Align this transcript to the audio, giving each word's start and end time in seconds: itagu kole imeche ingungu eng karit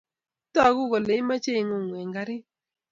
itagu 0.47 0.81
kole 0.91 1.13
imeche 1.21 1.51
ingungu 1.61 1.95
eng 2.01 2.11
karit 2.15 2.43